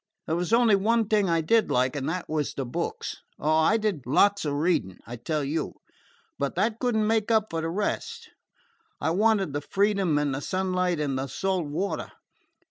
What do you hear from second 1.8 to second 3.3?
and that was the books.